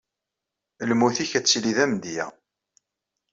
[0.89, 2.25] Lmut-ik ad tili d amedya.